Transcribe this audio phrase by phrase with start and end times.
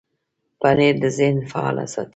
[0.59, 2.09] پنېر د ذهن فعاله ساتي.